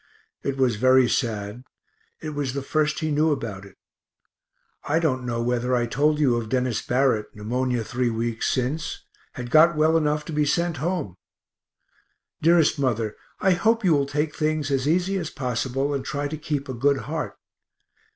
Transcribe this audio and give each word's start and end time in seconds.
It 0.41 0.57
was 0.57 0.77
very 0.77 1.07
sad; 1.07 1.63
it 2.21 2.31
was 2.31 2.53
the 2.55 2.63
first 2.63 3.01
he 3.01 3.11
knew 3.11 3.29
about 3.31 3.65
it. 3.65 3.75
I 4.83 4.97
don't 4.97 5.23
know 5.27 5.43
whether 5.43 5.75
I 5.75 5.85
told 5.85 6.17
you 6.17 6.37
of 6.37 6.49
Dennis 6.49 6.81
Barrett, 6.81 7.29
pneumonia 7.35 7.83
three 7.83 8.09
weeks 8.09 8.47
since, 8.49 9.05
had 9.33 9.51
got 9.51 9.75
well 9.77 9.95
enough 9.95 10.25
to 10.25 10.33
be 10.33 10.43
sent 10.43 10.77
home. 10.77 11.17
Dearest 12.41 12.79
Mother, 12.79 13.15
I 13.41 13.51
hope 13.51 13.85
you 13.85 13.93
will 13.93 14.07
take 14.07 14.35
things 14.35 14.71
as 14.71 14.87
easy 14.87 15.19
as 15.19 15.29
possible 15.29 15.93
and 15.93 16.03
try 16.03 16.27
to 16.29 16.35
keep 16.35 16.67
a 16.67 16.73
good 16.73 17.01
heart. 17.01 17.35